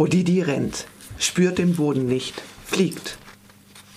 [0.00, 0.86] Odidi rennt,
[1.18, 3.18] spürt den Boden nicht, fliegt.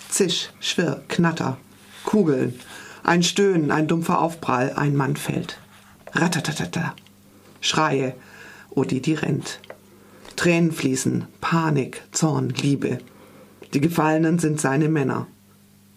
[0.10, 1.56] Zisch, Schwirr, Knatter,
[2.04, 2.60] Kugeln,
[3.04, 5.60] ein Stöhnen, ein dumpfer Aufprall, ein Mann fällt.
[6.12, 6.94] Ratatatata.
[7.62, 8.16] Schreie,
[8.72, 9.62] Odidi rennt.
[10.36, 12.98] Tränen fließen, Panik, Zorn, Liebe.
[13.74, 15.28] Die Gefallenen sind seine Männer.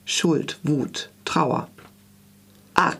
[0.04, 1.68] Schuld, Wut, Trauer.
[2.74, 2.94] Ach,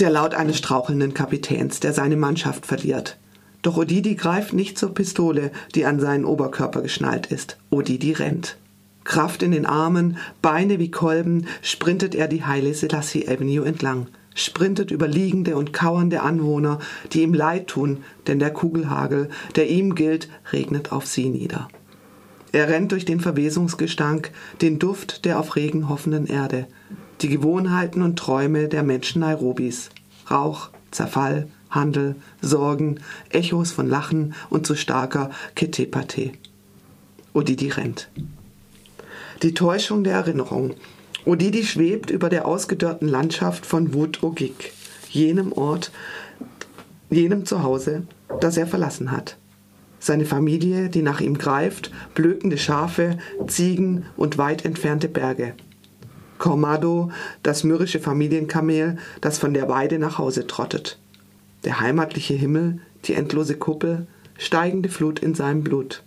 [0.00, 3.16] der Laut eines strauchelnden Kapitäns, der seine Mannschaft verliert.
[3.62, 7.58] Doch Odidi greift nicht zur Pistole, die an seinen Oberkörper geschnallt ist.
[7.70, 8.56] Odidi rennt.
[9.04, 14.90] Kraft in den Armen, Beine wie Kolben, sprintet er die Haile Selassie Avenue entlang, sprintet
[14.90, 16.78] über liegende und kauernde Anwohner,
[17.12, 21.68] die ihm leid tun, denn der Kugelhagel, der ihm gilt, regnet auf sie nieder.
[22.52, 24.30] Er rennt durch den Verwesungsgestank,
[24.60, 26.66] den Duft der auf Regen hoffenden Erde,
[27.20, 29.90] die Gewohnheiten und Träume der Menschen Nairobis.
[30.30, 33.00] Rauch, Zerfall, Handel, Sorgen,
[33.30, 36.32] Echos von Lachen und zu starker Ketepate.
[37.34, 38.08] Odidi rennt.
[39.42, 40.74] Die Täuschung der Erinnerung.
[41.24, 44.72] Odidi schwebt über der ausgedörrten Landschaft von Wut Ogik,
[45.10, 45.92] jenem Ort,
[47.10, 48.02] jenem Zuhause,
[48.40, 49.36] das er verlassen hat.
[50.00, 55.54] Seine Familie, die nach ihm greift, blökende Schafe, Ziegen und weit entfernte Berge.
[56.38, 57.10] Cormado,
[57.42, 60.98] das mürrische Familienkamel, das von der Weide nach Hause trottet.
[61.64, 64.06] Der heimatliche Himmel, die endlose Kuppel,
[64.36, 66.02] steigende Flut in seinem Blut.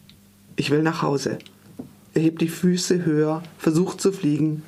[0.56, 1.40] Ich will nach Hause.
[2.14, 4.64] Er hebt die Füße höher, versucht zu fliegen.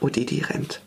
[0.00, 0.80] Odidi rennt.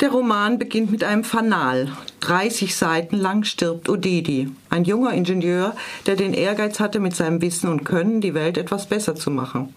[0.00, 1.88] Der Roman beginnt mit einem Fanal.
[2.20, 7.68] 30 Seiten lang stirbt Odedi, ein junger Ingenieur, der den Ehrgeiz hatte, mit seinem Wissen
[7.68, 9.74] und Können die Welt etwas besser zu machen.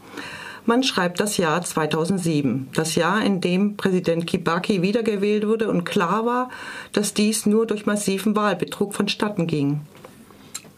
[0.67, 6.25] Man schreibt das Jahr 2007, das Jahr, in dem Präsident Kibaki wiedergewählt wurde und klar
[6.25, 6.49] war,
[6.91, 9.79] dass dies nur durch massiven Wahlbetrug vonstatten ging.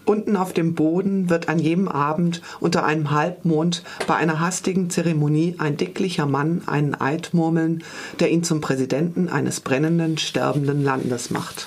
[0.05, 5.55] Unten auf dem Boden wird an jedem Abend unter einem Halbmond bei einer hastigen Zeremonie
[5.57, 7.83] ein dicklicher Mann einen Eid murmeln,
[8.19, 11.65] der ihn zum Präsidenten eines brennenden, sterbenden Landes macht.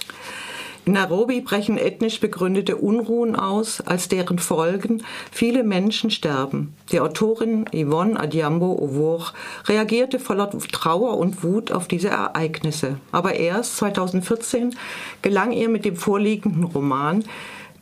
[0.85, 6.75] In Nairobi brechen ethnisch begründete Unruhen aus, als deren Folgen viele Menschen sterben.
[6.91, 9.33] Die Autorin Yvonne Adiambo Owour
[9.67, 12.99] reagierte voller Trauer und Wut auf diese Ereignisse.
[13.13, 14.75] Aber erst 2014
[15.23, 17.25] gelang ihr mit dem vorliegenden Roman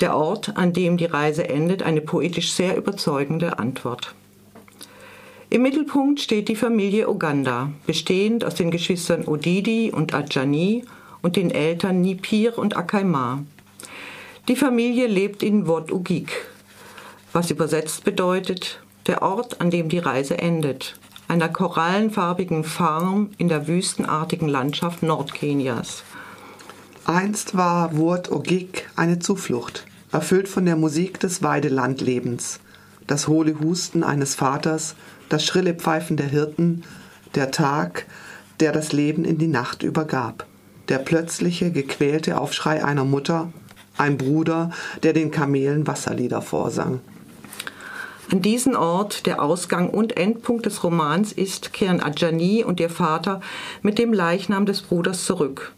[0.00, 4.14] Der Ort, an dem die Reise endet, eine poetisch sehr überzeugende Antwort.
[5.48, 10.84] Im Mittelpunkt steht die Familie Uganda, bestehend aus den Geschwistern Odidi und Adjani
[11.22, 13.44] und den Eltern Nipir und Akaimar.
[14.48, 16.32] Die Familie lebt in Wot Ugik,
[17.32, 20.98] was übersetzt bedeutet der Ort, an dem die Reise endet,
[21.28, 26.02] einer korallenfarbigen Farm in der wüstenartigen Landschaft Nordkenias.
[27.06, 32.60] Einst war Wot Ogik eine Zuflucht, erfüllt von der Musik des Weidelandlebens,
[33.06, 34.94] das hohle Husten eines Vaters,
[35.28, 36.84] das schrille Pfeifen der Hirten,
[37.34, 38.06] der Tag,
[38.60, 40.46] der das Leben in die Nacht übergab
[40.90, 43.52] der plötzliche, gequälte Aufschrei einer Mutter,
[43.96, 44.70] ein Bruder,
[45.02, 47.00] der den Kamelen Wasserlieder vorsang.
[48.32, 53.40] An diesen Ort, der Ausgang und Endpunkt des Romans ist, kehren Adjani und ihr Vater
[53.82, 55.72] mit dem Leichnam des Bruders zurück.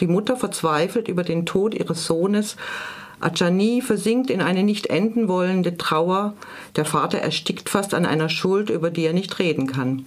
[0.00, 2.56] Die Mutter verzweifelt über den Tod ihres Sohnes.
[3.20, 6.32] Adjani versinkt in eine nicht enden wollende Trauer.
[6.76, 10.06] Der Vater erstickt fast an einer Schuld, über die er nicht reden kann.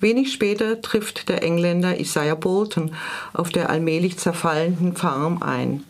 [0.00, 2.92] Wenig später trifft der Engländer Isaiah Bolton
[3.32, 5.84] auf der allmählich zerfallenden Farm ein.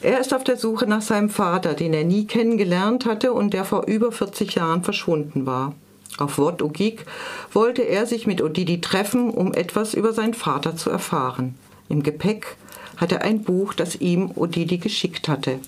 [0.00, 3.64] Er ist auf der Suche nach seinem Vater, den er nie kennengelernt hatte und der
[3.64, 5.74] vor über 40 Jahren verschwunden war.
[6.18, 7.06] Auf Wot Ogik
[7.52, 11.54] wollte er sich mit Odidi treffen, um etwas über seinen Vater zu erfahren.
[11.88, 12.56] Im Gepäck
[12.96, 15.58] hat er ein Buch, das ihm Odidi geschickt hatte.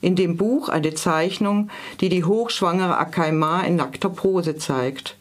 [0.00, 1.70] In dem Buch eine Zeichnung,
[2.00, 5.16] die die hochschwangere Akaima in nackter Pose zeigt.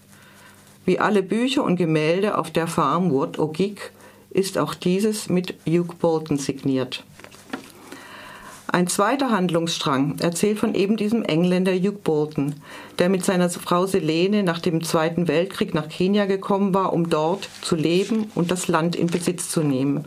[0.89, 3.91] Wie alle Bücher und Gemälde auf der Farm Wood Ogik
[4.31, 7.03] ist auch dieses mit Hugh Bolton signiert.
[8.65, 12.55] Ein zweiter Handlungsstrang erzählt von eben diesem Engländer Hugh Bolton,
[12.97, 17.47] der mit seiner Frau Selene nach dem Zweiten Weltkrieg nach Kenia gekommen war, um dort
[17.61, 20.05] zu leben und das Land in Besitz zu nehmen.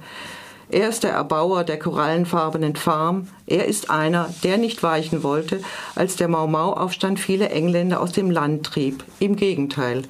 [0.69, 3.29] Er ist der Erbauer der korallenfarbenen Farm.
[3.47, 5.61] Er ist einer, der nicht weichen wollte,
[5.95, 9.05] als der Mau-Mau-Aufstand viele Engländer aus dem Land trieb.
[9.21, 10.03] Im Gegenteil,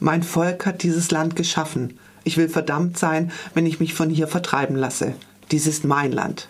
[0.00, 1.98] mein Volk hat dieses Land geschaffen.
[2.24, 5.14] Ich will verdammt sein, wenn ich mich von hier vertreiben lasse.
[5.50, 6.48] Dies ist mein Land.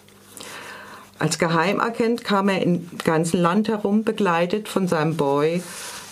[1.19, 5.63] Als Geheimagent kam er im ganzen Land herum, begleitet von seinem Boy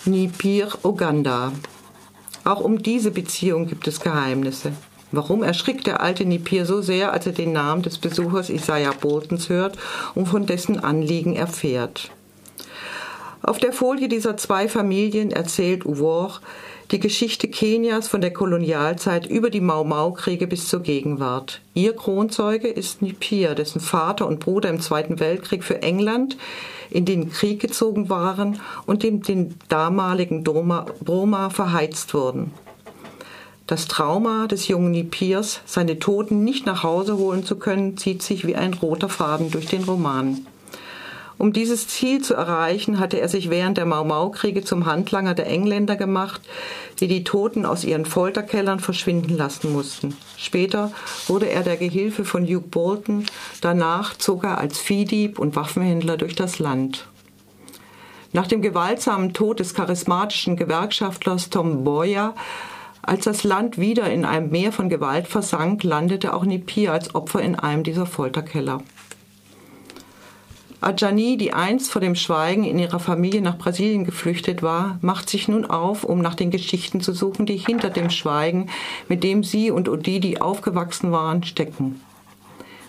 [0.05, 1.51] Nipir Uganda.
[2.43, 4.71] Auch um diese Beziehung gibt es Geheimnisse.
[5.11, 9.49] Warum erschrickt der alte Nipir so sehr, als er den Namen des Besuchers Isaiah Boltons
[9.49, 9.77] hört
[10.15, 12.11] und von dessen Anliegen erfährt?
[13.43, 16.39] Auf der Folie dieser zwei Familien erzählt Uvor
[16.91, 21.61] die Geschichte Kenias von der Kolonialzeit über die Mau-Mau-Kriege bis zur Gegenwart.
[21.73, 26.35] Ihr Kronzeuge ist Nipir, dessen Vater und Bruder im Zweiten Weltkrieg für England
[26.89, 32.51] in den Krieg gezogen waren und dem den damaligen Broma verheizt wurden.
[33.67, 38.45] Das Trauma des jungen Nipirs, seine Toten nicht nach Hause holen zu können, zieht sich
[38.45, 40.45] wie ein roter Faden durch den Roman.
[41.41, 45.95] Um dieses Ziel zu erreichen, hatte er sich während der Mau-Mau-Kriege zum Handlanger der Engländer
[45.95, 46.39] gemacht,
[46.99, 50.15] die die Toten aus ihren Folterkellern verschwinden lassen mussten.
[50.37, 50.91] Später
[51.25, 53.25] wurde er der Gehilfe von Hugh Bolton,
[53.59, 57.07] danach zog er als Viehdieb und Waffenhändler durch das Land.
[58.33, 62.35] Nach dem gewaltsamen Tod des charismatischen Gewerkschaftlers Tom Boyer
[63.01, 67.41] als das Land wieder in einem Meer von Gewalt versank, landete auch Nipir als Opfer
[67.41, 68.83] in einem dieser Folterkeller.
[70.81, 75.47] Adjani, die einst vor dem Schweigen in ihrer Familie nach Brasilien geflüchtet war, macht sich
[75.47, 78.67] nun auf, um nach den Geschichten zu suchen, die hinter dem Schweigen,
[79.07, 82.01] mit dem sie und Odidi aufgewachsen waren, stecken.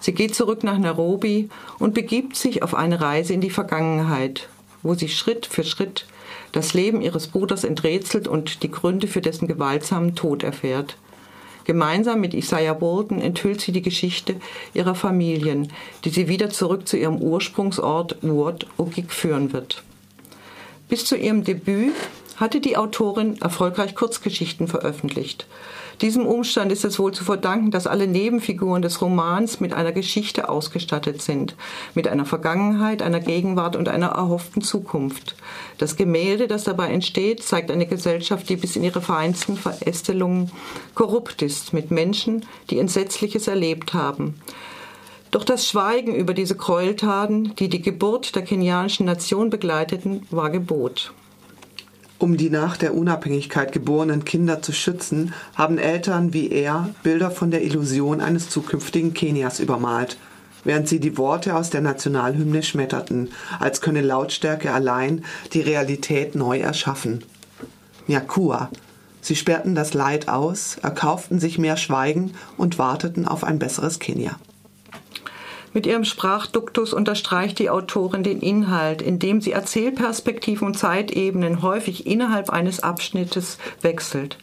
[0.00, 4.48] Sie geht zurück nach Nairobi und begibt sich auf eine Reise in die Vergangenheit,
[4.82, 6.06] wo sie Schritt für Schritt
[6.52, 10.96] das Leben ihres Bruders enträtselt und die Gründe für dessen gewaltsamen Tod erfährt.
[11.64, 14.36] Gemeinsam mit Isaiah Bolton enthüllt sie die Geschichte
[14.74, 15.72] ihrer Familien,
[16.04, 19.82] die sie wieder zurück zu ihrem Ursprungsort Ward Ogig führen wird.
[20.88, 21.94] Bis zu ihrem Debüt
[22.38, 25.46] hatte die Autorin erfolgreich Kurzgeschichten veröffentlicht.
[26.00, 30.48] Diesem Umstand ist es wohl zu verdanken, dass alle Nebenfiguren des Romans mit einer Geschichte
[30.48, 31.54] ausgestattet sind,
[31.94, 35.36] mit einer Vergangenheit, einer Gegenwart und einer erhofften Zukunft.
[35.78, 40.50] Das Gemälde, das dabei entsteht, zeigt eine Gesellschaft, die bis in ihre feinsten Verästelungen
[40.94, 44.34] korrupt ist, mit Menschen, die Entsetzliches erlebt haben.
[45.30, 51.12] Doch das Schweigen über diese Gräueltaten, die die Geburt der kenianischen Nation begleiteten, war Gebot.
[52.22, 57.50] Um die nach der Unabhängigkeit geborenen Kinder zu schützen, haben Eltern wie er Bilder von
[57.50, 60.18] der Illusion eines zukünftigen Kenias übermalt,
[60.62, 66.60] während sie die Worte aus der Nationalhymne schmetterten, als könne Lautstärke allein die Realität neu
[66.60, 67.24] erschaffen.
[68.06, 68.70] Nyakua.
[69.20, 74.36] Sie sperrten das Leid aus, erkauften sich mehr Schweigen und warteten auf ein besseres Kenia.
[75.74, 82.50] Mit ihrem Sprachduktus unterstreicht die Autorin den Inhalt, indem sie Erzählperspektiven und Zeitebenen häufig innerhalb
[82.50, 84.36] eines Abschnittes wechselt.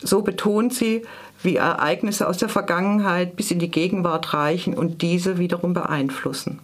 [0.00, 1.02] So betont sie,
[1.42, 6.60] wie Ereignisse aus der Vergangenheit bis in die Gegenwart reichen und diese wiederum beeinflussen.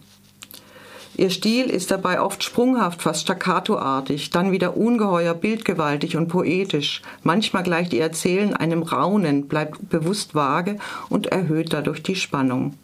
[1.15, 7.01] Ihr Stil ist dabei oft sprunghaft, fast staccatoartig, dann wieder ungeheuer bildgewaltig und poetisch.
[7.23, 10.77] Manchmal gleicht ihr Erzählen einem Raunen, bleibt bewusst vage
[11.09, 12.75] und erhöht dadurch die Spannung.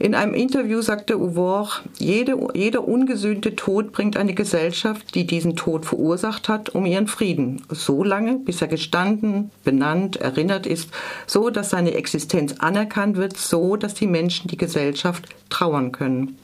[0.00, 1.68] In einem Interview sagte Uvor,
[1.98, 7.60] jede, jeder ungesühnte Tod bringt eine Gesellschaft, die diesen Tod verursacht hat, um ihren Frieden,
[7.68, 10.88] so lange, bis er gestanden, benannt, erinnert ist,
[11.26, 16.38] so dass seine Existenz anerkannt wird, so dass die Menschen die Gesellschaft trauern können.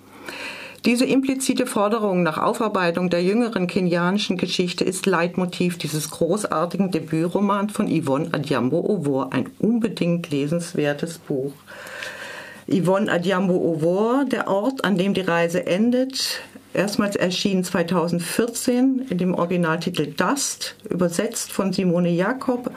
[0.84, 7.88] Diese implizite Forderung nach Aufarbeitung der jüngeren kenianischen Geschichte ist Leitmotiv dieses großartigen Debütromans von
[7.88, 11.54] Yvonne Adjambo Ovor, ein unbedingt lesenswertes Buch.
[12.68, 16.40] Yvonne Adjambo Ovor, der Ort, an dem die Reise endet.
[16.74, 22.70] Erstmals erschien 2014 in dem Originaltitel Dust, übersetzt von Simone Jakob,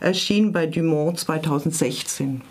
[0.00, 2.42] erschien bei Dumont 2016.